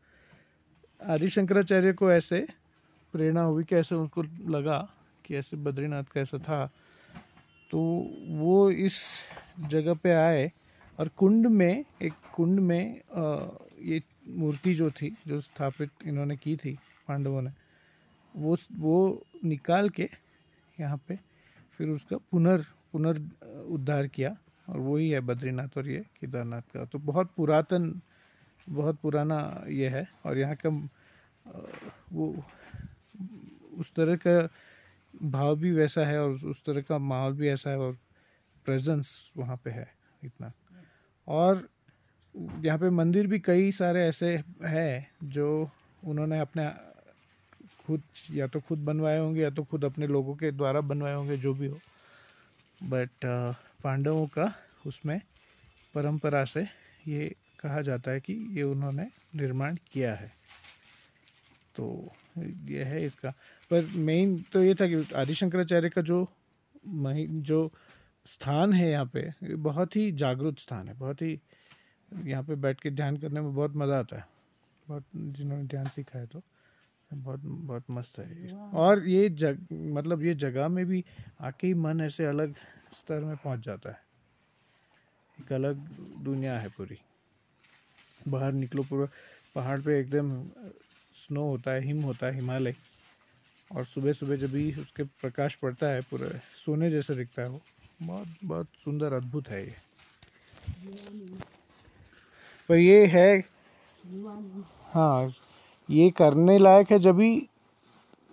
आदि 1.01 1.27
शंकराचार्य 1.29 1.93
को 1.93 2.11
ऐसे 2.11 2.45
प्रेरणा 3.13 3.41
हुई 3.41 3.63
कि 3.63 3.75
ऐसे 3.75 3.95
उसको 3.95 4.21
लगा 4.49 4.77
कि 5.25 5.35
ऐसे 5.37 5.57
बद्रीनाथ 5.57 6.03
का 6.03 6.21
ऐसा 6.21 6.37
था। 6.39 6.65
तो 7.71 7.79
वो 8.37 8.69
इस 8.71 8.99
जगह 9.69 9.93
पे 9.93 10.11
आए 10.11 10.51
और 10.99 11.07
कुंड 11.17 11.47
में, 11.47 11.85
एक 12.01 12.13
कुंड 12.35 12.59
में 12.59 13.01
ये 13.81 14.01
मूर्ति 14.27 14.73
जो 14.73 14.89
थी, 14.91 15.09
जो 15.27 15.39
स्थापित 15.41 15.89
इन्होंने 16.05 16.35
की 16.37 16.55
थी 16.57 16.77
पांडवों 17.07 17.41
ने, 17.41 17.51
वो 18.35 18.55
वो 18.79 19.25
निकाल 19.45 19.89
के 19.89 20.09
यहाँ 20.77 20.97
पे 21.07 21.17
फिर 21.77 21.89
उसका 21.89 22.17
पुनर् 22.31 22.61
पुनर् 22.91 23.19
उद्धार 23.73 24.07
किया 24.07 24.35
और 24.69 24.79
वही 24.79 25.09
है 25.09 25.19
बद्रीनाथ 25.19 25.77
और 25.77 25.87
ये 25.89 25.99
केदारनाथ 26.21 26.61
का। 26.73 26.85
तो 26.85 26.99
बहुत 26.99 27.31
पुरातन 27.37 27.89
बहुत 28.69 28.99
पुराना 28.99 29.63
ये 29.67 29.89
है 29.89 30.07
और 30.25 30.37
यहाँ 30.37 30.55
का 30.65 30.69
वो 32.13 32.43
उस 33.77 33.93
तरह 33.93 34.15
का 34.15 34.49
भाव 35.23 35.55
भी 35.55 35.71
वैसा 35.71 36.05
है 36.05 36.21
और 36.21 36.29
उस- 36.29 36.65
तरह 36.65 36.81
का 36.81 36.97
माहौल 36.97 37.33
भी 37.33 37.47
ऐसा 37.47 37.69
है 37.69 37.77
और 37.77 37.97
प्रेजेंस 38.65 39.33
वहाँ 39.37 39.57
पे 39.57 39.69
है 39.69 39.93
इतना। 40.23 40.51
और 41.27 41.69
यहाँ 42.59 42.79
पे 42.79 42.89
मंदिर 42.89 43.27
भी 43.27 43.39
कई 43.39 43.71
सारे 43.71 44.07
ऐसे 44.07 44.43
हैं 44.63 45.11
जो 45.23 45.69
उन्होंने 46.05 46.39
अपने 46.39 46.69
खुद, 47.87 48.01
या 48.31 48.47
तो 48.47 48.59
खुद 48.59 48.79
बनवाए 48.79 49.19
होंगे 49.19 49.41
या 49.41 49.49
तो 49.49 49.63
खुद 49.63 49.85
अपने 49.85 50.07
लोगों 50.07 50.35
के 50.35 50.51
द्वारा 50.51 50.81
बनवाए 50.81 51.13
होंगे, 51.13 51.37
जो 51.37 51.53
भी 51.53 51.67
हो। 51.67 51.79
बट 52.83 53.09
पांडवों 53.83 54.27
का 54.27 54.53
उसमें 54.87 55.21
परंपरा 55.93 56.45
से 56.45 56.67
ये 57.07 57.35
कहा 57.63 57.81
जाता 57.81 58.11
है 58.11 58.19
कि 58.19 58.33
ये 58.51 58.63
उन्होंने 58.65 59.07
निर्माण 59.35 59.77
किया 59.91 60.13
है। 60.15 60.31
तो 61.75 62.11
ये 62.67 62.83
है 62.83 63.03
इसका। 63.05 63.29
पर 63.71 63.85
मेन 63.97 64.37
तो 64.53 64.63
ये 64.63 64.73
था 64.75 64.87
कि 64.87 65.03
आदि 65.15 65.35
शंकराचार्य 65.35 65.89
का 65.89 66.01
जो 66.03 66.27
मही 66.85 67.25
जो 67.41 67.71
स्थान 68.25 68.73
है 68.73 68.89
यहाँ 68.91 69.05
पे 69.13 69.55
बहुत 69.57 69.95
ही 69.95 70.11
जागरूक 70.13 70.59
स्थान 70.59 70.87
है 70.87 70.93
बहुत 70.97 71.21
ही 71.21 71.39
यहाँ 72.11 72.43
पे 72.43 72.55
बैठ 72.57 72.79
के 72.81 72.89
ध्यान 72.91 73.17
करने 73.17 73.41
में 73.41 73.53
बहुत 73.55 73.75
मज़ा 73.75 73.99
आता 73.99 74.17
है। 74.17 74.25
बहुत 74.87 75.03
जिन्होंने 75.15 75.63
ध्यान 75.65 75.85
सीखा 75.85 76.19
है 76.19 76.25
तो 76.25 76.41
बहुत 77.11 77.39
बहुत 77.39 77.83
मस्त 77.91 78.19
है 78.19 78.51
और 78.75 79.07
ये 79.07 79.29
जग 79.31 79.67
मतलब 79.71 80.23
ये 80.23 80.33
जगह 80.35 80.67
में 80.67 80.85
भी 80.85 81.03
आके 81.41 81.67
ही 81.67 81.73
मन 81.75 82.01
ऐसे 82.01 82.25
अलग 82.25 82.53
स्तर 82.93 83.19
में 83.19 83.35
पहुँच 83.35 83.65
जाता 83.65 83.89
है। 83.89 84.01
एक 85.37 85.51
अलग 85.53 85.87
दुनिया 86.23 86.57
है 86.59 86.69
पूरी। 86.69 86.97
बाहर 88.27 88.51
निकलो 88.53 88.83
पूरा। 88.83 89.07
पहाड़ 89.55 89.79
पे 89.81 89.99
एकदम 89.99 90.31
स्नो 91.15 91.47
होता 91.49 91.71
है, 91.71 91.81
हिम 91.81 92.01
होता 92.03 92.27
है 92.27 92.35
हिमालय। 92.35 92.75
और 93.71 93.85
सुबह 93.85 94.13
सुबह 94.13 94.35
जब 94.35 94.51
भी 94.51 94.71
उसके 94.71 95.03
प्रकाश 95.03 95.55
पड़ता 95.55 95.87
है, 95.87 96.01
पूरा 96.01 96.27
सोने 96.55 96.89
जैसा 96.91 97.13
दिखता 97.13 97.41
है 97.41 97.49
वो। 97.49 97.59
बहुत 98.01 98.27
बहुत 98.43 98.67
सुंदर, 98.85 99.13
अद्भुत 99.13 99.47
है 99.49 99.65
ये। 99.65 99.75
पर 102.69 102.75
ये 102.75 103.05
है 103.05 103.43
हाँ 104.93 105.31
ये 105.89 106.09
करने 106.11 106.57
लायक 106.57 106.91
है 106.91 106.99
जब 106.99 107.15
भी 107.15 107.47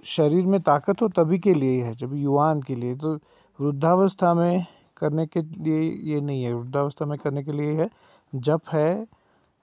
शरीर 0.05 0.45
में 0.45 0.61
ताकत 0.61 1.03
हो, 1.03 1.09
तभी 1.09 1.39
के 1.39 1.55
लिए 1.55 1.85
ही, 1.85 1.95
जब 1.95 2.15
युवान 2.15 2.61
के 2.63 2.75
लिए। 2.75 2.95
तो 2.97 3.15
वृद्धावस्था 3.59 4.33
में 4.35 4.67
करने 4.97 5.27
के 5.27 5.41
लिए 5.41 5.81
ये 6.15 6.21
नहीं 6.21 6.45
है। 6.45 6.53
वृद्धावस्था 6.55 7.07
में 7.07 7.19
करने 7.19 7.43
के 7.45 7.53
लिए 7.53 7.73
है, 7.73 7.89
जप 8.35 8.63
है 8.73 9.07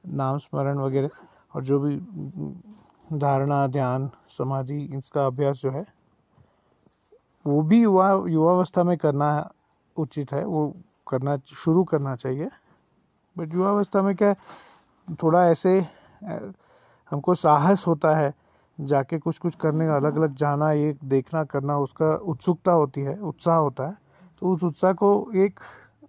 नाम 0.04 0.38
स्मरण 0.38 0.78
वगैरह 0.78 1.10
और 1.56 1.64
जो 1.64 1.80
भी 1.80 1.96
धारणा, 3.14 3.66
ध्यान, 3.68 4.10
समाधि, 4.38 4.82
इसका 4.98 5.26
अभ्यास 5.26 5.58
जो 5.58 5.72
है, 5.72 5.86
वो 7.46 7.62
भी 7.62 7.82
युवा, 7.82 8.10
युवावस्था 8.28 8.84
में 8.84 8.98
करना 8.98 9.30
उचित 9.98 10.32
है, 10.34 10.46
वो 10.46 10.74
करना, 11.08 11.38
शुरू 11.48 11.84
करना 11.84 12.16
चाहिए। 12.16 12.50
बट 13.36 13.54
युवावस्था 13.54 14.02
में 14.02 14.16
क्या 14.16 14.34
थोड़ा 15.24 15.48
ऐसे 15.50 15.80
हमको 17.12 17.36
साहस 17.36 17.88
होता 17.88 18.16
है, 18.18 18.34
जाके 18.78 19.18
कुछ 19.20 19.38
कुछ 19.38 19.56
करने 19.56 19.88
का 19.88 19.96
अलग 19.96 20.18
अलग 20.18 20.36
जाना, 20.36 20.72
ये 20.72 20.96
देखना, 21.04 21.44
करना, 21.44 21.78
उसका 21.78 22.14
उत्सुकता 22.16 22.72
होती 22.72 23.02
है, 23.02 23.18
उत्साह 23.20 23.56
होता 23.56 23.88
है। 23.88 23.98
तो 24.40 24.54
उस 24.54 24.64
उत्साह 24.64 24.94
को 24.94 25.32
एक 25.36 25.60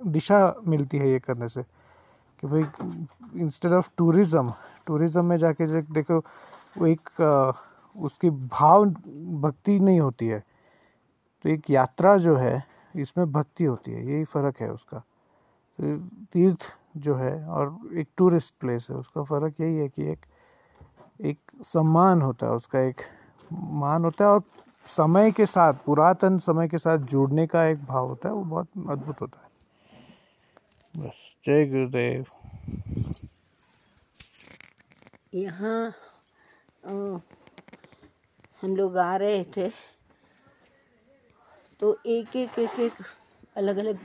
दिशा 0.06 0.54
मिलती 0.66 0.98
है 0.98 1.10
ये 1.10 1.18
करने 1.18 1.48
से। 1.48 1.62
कि 2.42 2.46
भाई 2.46 3.40
इंस्टेड 3.42 3.72
ऑफ़ 3.72 3.90
टूरिज़्म 3.98 4.52
टूरिज़्म 4.86 5.24
में 5.24 5.36
जाके 5.36 5.66
देखो 5.82 6.18
वो 6.78 6.86
एक 6.86 7.10
उसकी 7.96 8.30
भाव 8.30 8.84
भक्ति 9.40 9.78
नहीं 9.80 10.00
होती 10.00 10.26
है। 10.26 10.42
तो 11.44 11.48
एक 11.48 11.70
यात्रा 11.70 12.16
जो 12.16 12.34
है, 12.36 12.64
इसमें 12.94 13.30
भक्ति 13.32 13.64
होती 13.64 13.92
है, 13.92 14.06
यही 14.06 14.24
फ़र्क 14.24 14.60
है 14.60 14.70
उसका। 14.72 14.98
तो 14.98 15.96
तीर्थ 16.32 16.72
जो 16.96 17.14
है, 17.14 17.44
और 17.44 17.78
एक 17.94 18.08
टूरिस्ट 18.16 18.54
प्लेस 18.60 18.86
है, 18.90 18.96
उसका 18.96 19.22
फ़र्क 19.22 19.60
यही 19.60 19.76
है 19.76 19.88
कि 19.88 20.10
एक 20.12 20.26
एक 21.20 21.38
सम्मान 21.64 22.22
होता 22.22 22.46
है, 22.46 22.52
उसका 22.52 22.80
एक 22.80 23.00
मान 23.52 24.04
होता 24.04 24.24
है, 24.24 24.30
और 24.30 24.42
समय 24.86 25.30
के 25.30 25.46
साथ, 25.46 25.74
पुरातन 25.86 26.38
समय 26.38 26.68
के 26.68 26.78
साथ 26.78 26.98
जुड़ने 26.98 27.46
का 27.46 27.64
एक 27.64 27.84
भाव 27.84 28.08
होता 28.08 28.28
है, 28.28 28.34
वो 28.34 28.44
बहुत 28.44 28.68
अद्भुत 28.90 29.20
होता 29.20 29.40
है। 29.40 29.47
बस। 30.98 31.18
जय 31.44 31.64
गुरुदेव। 31.66 32.26
यहाँ 35.34 35.94
हम 38.62 38.76
लोग 38.76 38.96
आ 38.98 39.16
रहे 39.16 39.44
थे। 39.56 39.68
तो 41.80 41.92
एक 42.06 42.36
एक 42.36 42.58
एक 42.58 42.78
एक 42.80 42.92
अलग 43.56 43.76
अलग 43.76 43.98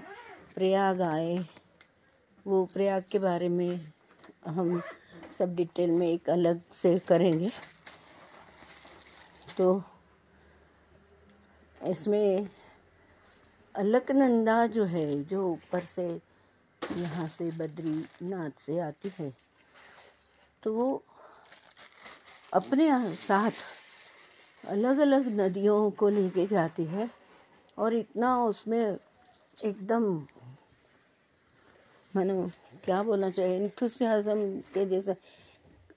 प्रयाग 0.56 1.02
आए। 1.02 1.36
वो 2.46 2.64
प्रयाग 2.74 3.04
के 3.12 3.20
बारे 3.20 3.50
में 3.50 3.92
हम 4.48 4.82
सब 5.38 5.56
डिटेल 5.56 5.92
में 5.92 6.08
एक 6.08 6.30
अलग 6.30 6.62
से 6.74 6.98
करेंगे। 7.00 7.50
तो 9.58 9.82
इसमें 11.82 12.48
अलकनंदा 13.76 14.66
जो 14.68 14.86
है, 14.86 15.24
जो 15.24 15.48
ऊपर 15.48 15.82
से 15.86 16.08
यहाँ 16.98 17.28
से 17.28 17.50
बद्रीनाथ 17.52 18.66
से 18.66 18.80
आती 18.80 19.12
है। 19.20 19.32
तो 20.64 20.74
वो 20.74 21.04
अपने 22.54 23.16
साथ 23.16 23.52
अलग 24.64 25.00
अलग 25.00 25.28
नदियों 25.40 25.90
को 25.92 26.10
लेके 26.10 26.46
जाती 26.48 26.84
है 26.86 27.10
और 27.78 27.94
इतना 27.94 28.38
उसमें 28.46 28.98
एकदम 29.66 30.04
मानो 32.14 32.50
क्या 32.86 33.02
बोलना 33.04 33.30
चाहिए 33.30 33.58
इंथुसियाज्म 33.58 34.60
के 34.74 34.86
जैसा, 34.86 35.16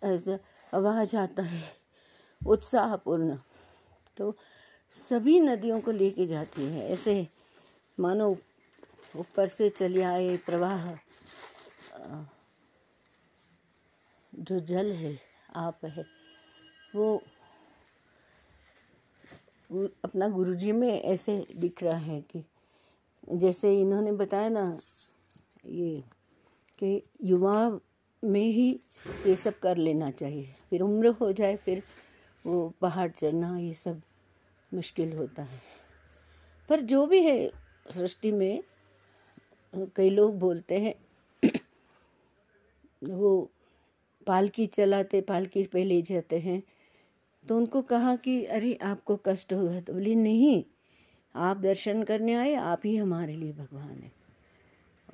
ऐसा 0.04 0.38
आवाज़ 0.72 1.16
आता 1.16 1.42
है, 1.42 1.62
उत्साहपूर्ण। 2.40 3.36
तो 4.16 4.34
सभी 4.96 5.38
नदियों 5.40 5.80
को 5.80 5.90
लेके 5.90 6.26
जाती 6.26 6.64
है, 6.64 6.88
ऐसे 6.88 7.26
मानो 7.98 8.36
ऊपर 9.16 9.46
से 9.46 9.68
चले 9.68 10.02
आए 10.02 10.36
प्रवाह। 10.36 10.92
जो 14.32 14.58
जल 14.60 14.92
है, 14.92 15.18
आप 15.54 15.84
है, 15.84 16.04
वो 16.96 17.22
अपना 20.04 20.28
गुरुजी 20.28 20.72
में 20.72 21.02
ऐसे 21.02 21.46
दिख 21.56 21.82
रहा 21.82 21.96
है 21.96 22.20
कि 22.20 22.44
जैसे 23.32 23.80
इन्होंने 23.80 24.12
बताया 24.12 24.48
ना, 24.48 24.78
ये 25.66 26.02
कि 26.78 27.02
युवा 27.24 27.80
में 28.22 28.40
ही 28.40 28.70
ये 29.26 29.36
सब 29.36 29.58
कर 29.58 29.76
लेना 29.76 30.10
चाहिए। 30.10 30.54
फिर 30.70 30.80
उम्र 30.80 31.08
हो 31.08 31.32
जाए, 31.32 31.56
फिर 31.56 31.82
वो 32.44 32.68
पहाड़ 32.80 33.10
चढ़ना, 33.10 33.58
ये 33.58 33.74
सब 33.74 34.00
मुश्किल 34.74 35.12
होता 35.12 35.42
है। 35.42 35.60
पर 36.68 36.80
जो 36.80 37.06
भी 37.06 37.22
है 37.22 37.50
सृष्टि 37.90 38.32
में 38.32 38.62
कई 39.96 40.10
लोग 40.10 40.38
बोलते 40.38 40.78
हैं, 40.78 40.94
वो 43.02 43.50
पालकी 44.26 44.66
चलाते, 44.66 45.20
पालकी 45.20 45.62
पे 45.62 45.84
ले 45.84 46.02
जाते 46.02 46.38
हैं 46.38 46.62
तो 47.48 47.56
उनको 47.56 47.82
कहा 47.82 48.16
कि, 48.16 48.44
अरे, 48.44 48.74
आपको 48.74 49.16
कष्ट 49.16 49.52
होगा 49.52 49.80
तो 49.80 49.92
बोली, 49.92 50.14
नहीं, 50.14 50.64
आप 51.34 51.56
दर्शन 51.56 52.02
करने 52.02 52.34
आए, 52.34 52.54
आप 52.54 52.82
ही 52.84 52.96
हमारे 52.96 53.36
लिए 53.36 53.52
भगवान 53.52 53.90
हैं। 53.90 54.12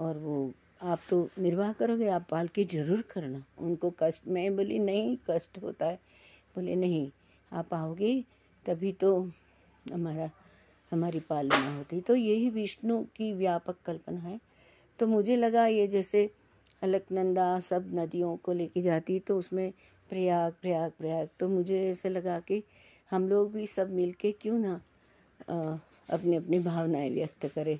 और 0.01 0.19
वो, 0.19 0.53
आप 0.83 1.01
तो 1.11 1.29
निर्वाह 1.39 1.73
करोगे, 1.73 2.09
आप 2.09 2.27
पालकी 2.31 2.65
ज़रूर 2.65 3.03
करना। 3.03 3.45
उनको 3.59 3.95
कष्ट, 3.99 4.29
मैं 4.29 4.57
बोली, 4.57 4.79
नहीं, 4.79 5.17
कष्ट 5.31 5.59
होता 5.63 5.87
है। 5.87 5.97
बोले, 6.55 6.77
नहीं, 6.77 7.11
आप 7.53 7.75
आओगे, 7.75 8.25
तभी 8.67 8.93
तो 8.93 9.31
हमारा, 9.93 10.31
हमारी 10.93 11.21
पालना 11.21 11.77
होती। 11.77 12.01
तो 12.01 12.15
यही 12.17 12.51
विष्णु 12.51 13.03
की 13.03 13.33
व्यापक 13.33 13.77
कल्पना 13.85 14.21
है। 14.21 14.52
तो 14.99 15.07
मुझे 15.07 15.37
लगा 15.37 15.67
ये 15.67 15.87
जैसे 15.89 16.31
अलकनंदा 16.83 17.49
सब 17.61 17.91
नदियों 17.95 18.37
को 18.45 18.53
लेके 18.53 18.83
जाती 18.83 19.19
तो 19.21 19.39
उसमें 19.39 19.73
प्रयाग 20.11 20.53
प्रयाग 20.63 20.91
प्रयाग। 20.99 21.29
तो 21.41 21.49
मुझे 21.49 21.81
ऐसे 21.91 22.09
लगा 22.09 22.39
कि 22.41 22.63
हम 23.11 23.29
लोग 23.29 23.53
भी 23.53 23.67
सब 23.67 23.91
मिलके 23.93 24.33
क्यों 24.43 24.59
ना 24.59 24.75
अपनी 25.49 26.37
अपनी 26.37 26.59
भावनाएँ 26.59 27.11
व्यक्त 27.11 27.47
करें। 27.55 27.79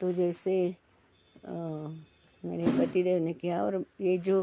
तो 0.00 0.12
जैसे 0.12 0.54
आ, 1.46 1.54
मेरे 2.42 2.66
पतिदेव 2.78 3.22
ने 3.24 3.32
किया 3.32 3.62
और 3.64 3.84
ये 4.00 4.16
जो 4.18 4.42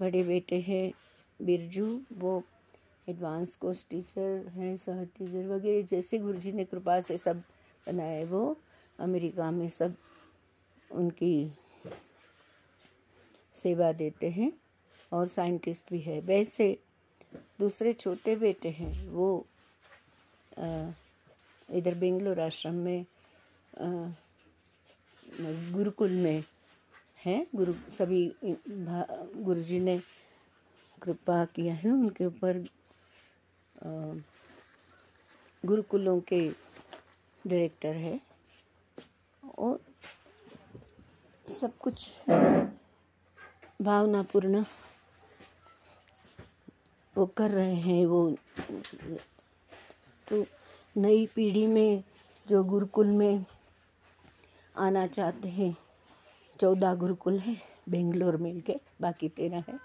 बड़े 0.00 0.22
बेटे 0.24 0.56
हैं 0.60 0.92
बिरजू 1.40 1.86
वो 2.18 2.42
एडवांस 3.08 3.54
कोर्स 3.56 3.84
टीचर 3.90 4.50
हैं 4.54 4.76
सहज 4.76 5.06
टीचर 5.18 5.46
वगैरह 5.48 5.82
जैसे 5.86 6.18
गुरु 6.18 6.38
जी 6.38 6.52
ने 6.52 6.64
कृपा 6.64 7.00
से 7.00 7.16
सब 7.16 7.42
बनाए 7.86 8.24
वो 8.24 8.42
अमेरिका 8.98 9.50
में 9.50 9.68
सब 9.68 9.94
उनकी 10.92 11.52
सेवा 13.54 13.92
देते 13.92 14.28
हैं 14.30 14.52
और 15.12 15.26
साइंटिस्ट 15.28 15.90
भी 15.90 16.00
है। 16.00 16.20
वैसे 16.20 16.76
दूसरे 17.60 17.92
छोटे 17.92 18.36
बेटे 18.36 18.68
हैं, 18.70 19.08
वो 19.08 19.46
इधर 21.68 21.94
बेंगलोर 21.94 22.40
आश्रम 22.40 22.74
में 22.76 23.04
गुरुकुल 25.72 26.10
में 26.16 26.42
हैं। 27.18 27.46
गुरु, 27.56 27.74
सभी 27.92 28.34
गुरु 28.46 29.60
जी 29.60 29.78
ने 29.80 29.98
कृपा 31.02 31.44
किया 31.54 31.74
है 31.74 31.90
उनके 31.90 32.26
ऊपर 32.26 32.64
गुरुकुलों 35.64 36.20
के 36.22 36.40
डायरेक्टर 37.44 37.94
है। 37.96 38.20
और 39.58 39.80
सब 41.46 41.76
कुछ 41.78 42.10
भावनापूर्ण 43.82 44.64
वो 47.16 47.26
कर 47.36 47.50
रहे 47.50 47.74
हैं 47.74 48.04
वो। 48.06 48.20
तो 50.28 50.44
नई 50.96 51.26
पीढ़ी 51.26 51.66
में 51.66 52.02
जो 52.48 52.62
गुरुकुल 52.64 53.06
में 53.06 53.44
आना 54.74 55.06
चाहते 55.06 55.48
हैं, 55.48 55.76
चौदह 56.60 56.94
गुरुकुल 56.94 57.38
है 57.38 57.56
बेंगलोर 57.88 58.36
मिल 58.36 58.60
के 58.60 58.78
बाकी 59.00 59.28
तेरह 59.28 59.64
है। 59.68 59.78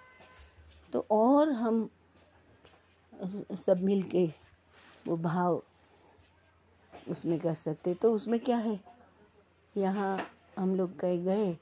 तो 0.94 1.06
और 1.12 1.52
हम 1.52 1.90
सब 3.58 3.84
मिल 3.84 4.04
के 4.10 4.26
वो 5.08 5.18
भाव 5.18 5.62
उसमें 7.10 7.40
कर 7.40 7.54
सकते 7.54 7.94
तो 7.94 8.14
उसमें 8.14 8.40
क्या 8.40 8.58
है? 8.58 8.80
यहाँ 9.76 10.18
हम 10.58 10.76
लोग 10.76 11.00
कहीं 11.00 11.26
गए। 11.26 11.58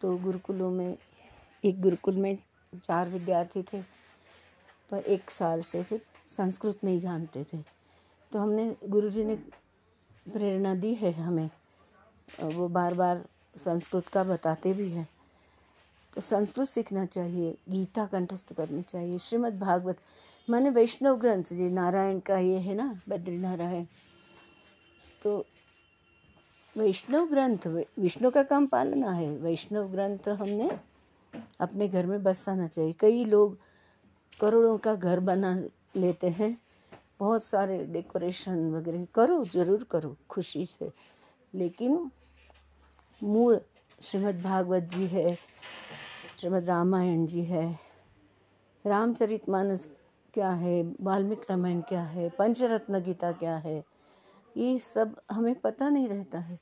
तो 0.00 0.16
गुरुकुलों 0.16 0.70
में, 0.70 0.98
एक 1.64 1.80
गुरुकुल 1.82 2.16
में 2.16 2.38
चार 2.84 3.08
विद्यार्थी 3.08 3.62
थे, 3.62 3.82
पर 4.90 4.98
एक 4.98 5.30
साल 5.30 5.60
से 5.60 5.84
थे 5.84 6.00
संस्कृत 6.26 6.84
नहीं 6.84 7.00
जानते 7.00 7.44
थे। 7.44 7.58
तो 8.32 8.38
हमने, 8.38 8.76
गुरुजी 8.88 9.24
ने 9.24 9.34
प्रेरणा 10.32 10.74
दी 10.74 10.94
है 10.94 11.12
हमें। 11.12 11.50
वो 12.44 12.68
बार 12.68 12.94
बार 12.94 13.24
संस्कृत 13.64 14.08
का 14.08 14.24
बताते 14.24 14.72
भी 14.72 14.90
हैं। 14.90 15.08
तो 16.14 16.20
संस्कृत 16.20 16.68
सीखना 16.68 17.06
चाहिए, 17.06 17.58
गीता 17.68 18.06
कंठस्थ 18.06 18.52
करनी 18.52 18.82
चाहिए, 18.82 19.18
श्रीमद् 19.18 19.58
भागवत। 19.60 19.98
मैंने 20.50 20.70
वैष्णव 20.70 21.16
ग्रंथ 21.16 21.44
जी 21.44 21.70
नारायण 21.70 22.20
का 22.20 22.38
ये 22.38 22.58
है 22.58 22.74
ना 22.74 23.00
बद्री 23.08 23.38
नारायण 23.38 23.84
तो 25.22 25.44
वैष्णव 26.78 27.24
ग्रंथ 27.26 27.66
विष्णु 27.98 28.30
का 28.30 28.42
काम 28.42 28.66
पालना 28.66 29.10
है। 29.10 29.28
वैष्णव 29.36 29.86
ग्रंथ 29.92 30.28
हमने 30.38 30.68
अपने 31.60 31.88
घर 31.88 32.06
में 32.06 32.22
बसाना 32.22 32.66
चाहिए। 32.68 32.92
कई 32.92 33.24
लोग 33.24 33.56
करोड़ों 34.40 34.76
का 34.78 34.94
घर 34.94 35.20
बना 35.20 35.54
लेते 35.96 36.28
हैं। 36.28 36.56
बहुत 37.20 37.44
सारे 37.44 37.78
डेकोरेशन 37.84 38.70
वगैरह 38.70 39.06
करो, 39.14 39.44
ज़रूर 39.44 39.82
करो, 39.90 40.14
खुशी 40.30 40.64
से। 40.68 40.90
लेकिन 41.54 42.10
मूल 43.20 43.60
श्रीमद् 44.02 44.42
भागवत 44.42 44.82
जी 44.84 45.06
है, 45.06 45.34
श्रीमद् 46.40 46.68
रामायण 46.68 47.26
जी 47.26 47.42
है, 47.44 47.78
रामचरित 48.84 49.48
मानस 49.48 49.88
क्या 50.34 50.50
है, 50.52 50.82
वाल्मीकि 51.00 51.46
रामायण 51.50 51.80
क्या 51.80 52.02
है, 52.04 52.28
पंचरत्न 52.28 53.02
गीता 53.02 53.32
क्या 53.32 53.56
है, 53.56 53.82
ये 54.56 54.78
सब 54.78 55.20
हमें 55.30 55.54
पता 55.60 55.88
नहीं 55.88 56.08
रहता 56.08 56.38
है। 56.38 56.58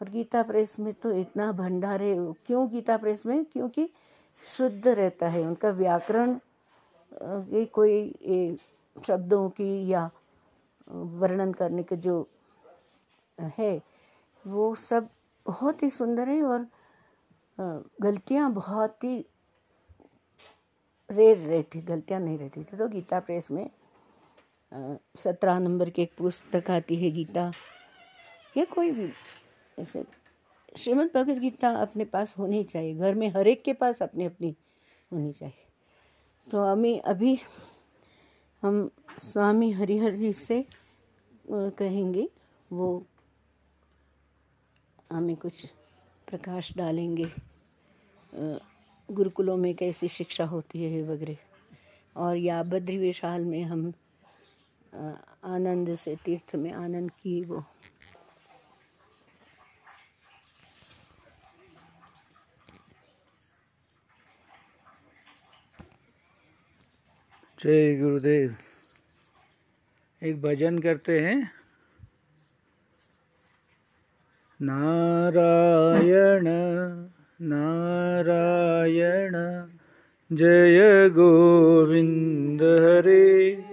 और 0.00 0.08
गीता 0.10 0.42
प्रेस 0.42 0.78
में 0.80 0.92
तो 0.94 1.12
इतना 1.12 1.50
भंडार 1.52 2.02
है 2.02 2.14
क्यों 2.46 2.68
गीता 2.70 2.96
प्रेस 2.96 3.24
में? 3.26 3.44
क्योंकि 3.44 3.88
शुद्ध 4.44 4.86
रहता 4.88 5.28
है, 5.28 5.42
उनका 5.44 5.70
व्याकरण 5.72 6.38
ये 7.52 7.64
कोई 7.74 8.58
शब्दों 8.96 9.48
की 9.50 9.86
या 9.88 10.10
वर्णन 10.88 11.52
करने 11.52 11.82
के 11.82 11.96
जो 11.98 12.28
है, 13.38 13.80
वो 14.44 14.74
सब 14.74 15.08
बहुत 15.46 15.82
ही 15.82 15.90
सुंदर 15.90 16.28
है 16.28 16.42
और 16.42 16.66
गलतियाँ 17.58 18.52
बहुत 18.52 19.04
ही 19.04 19.24
रेर 21.10 21.36
रहती, 21.38 21.80
गलतियाँ 21.80 22.20
नहीं 22.20 22.38
रहती 22.38 22.62
थी। 22.62 22.76
तो 22.76 22.88
गीता 22.88 23.20
प्रेस 23.20 23.50
में 23.50 23.68
सत्रह 25.16 25.58
नंबर 25.58 25.90
की 25.90 26.02
एक 26.02 26.12
पुस्तक 26.18 26.70
आती 26.70 26.96
है 26.96 27.10
गीता। 27.10 27.50
या 28.56 28.64
कोई 28.64 28.90
भी 28.90 29.10
ऐसे 29.78 30.04
श्रीमद् 30.76 31.12
भगवद 31.14 31.38
गीता 31.38 31.68
अपने 31.76 32.04
पास 32.04 32.36
होनी 32.38 32.62
चाहिए। 32.64 32.94
घर 32.94 33.14
में 33.14 33.28
हर 33.28 33.48
एक 33.48 33.62
के 33.62 33.72
पास 33.72 34.02
अपनी 34.02 34.24
अपनी 34.24 34.54
होनी 35.12 35.32
चाहिए। 35.32 35.64
तो 36.46 36.64
हमें 36.64 37.00
अभी 37.02 37.38
हम 38.62 38.90
स्वामी 39.22 39.70
हरिहर 39.72 40.14
जी 40.14 40.32
से 40.32 40.64
कहेंगे, 41.50 42.28
वो 42.70 43.06
हमें 45.12 45.36
कुछ 45.36 45.64
प्रकाश 46.28 46.72
डालेंगे 46.76 47.30
गुरुकुलों 49.08 49.56
में 49.56 49.74
कैसी 49.74 50.08
शिक्षा 50.08 50.44
होती 50.44 50.82
है 50.82 51.02
वगैरह। 51.02 51.36
और 52.16 52.36
या 52.36 52.62
बद्री 52.62 52.96
विशाल 52.98 53.44
में 53.44 53.62
हम 53.64 53.92
आनंद 55.44 55.94
से 55.94 56.16
तीर्थ 56.16 56.54
में 56.56 56.72
आनंद 56.72 57.10
की 57.20 57.40
वो 57.44 57.64
जय 67.64 67.96
गुरुदेव। 67.96 68.54
एक 70.22 70.42
भजन 70.42 70.78
करते 70.78 71.20
हैं। 71.20 71.50
नारायण 74.62 76.44
नारायण, 77.40 79.36
जय 80.36 81.08
गोविंद 81.08 82.62
हरे। 82.62 83.64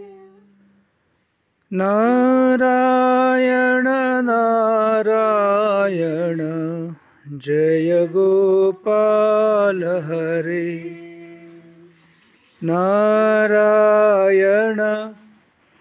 नारायण 1.74 3.88
नारायण, 4.24 6.42
जय 7.40 8.08
गोपाल 8.08 9.84
हरे। 9.84 11.03
नारायण 12.64 14.82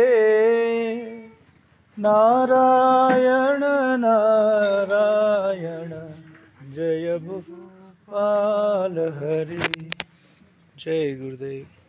नारायण 1.99 3.65
नारायण। 4.01 5.93
जय 6.75 7.19
गोपाल 7.19 8.99
हरे। 8.99 9.91
जय 10.79 11.15
गुरुदेव। 11.15 11.80